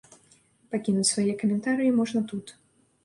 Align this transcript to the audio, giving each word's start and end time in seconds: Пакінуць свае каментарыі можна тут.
Пакінуць 0.71 1.05
свае 1.11 1.27
каментарыі 1.43 1.95
можна 2.01 2.19
тут. 2.33 2.55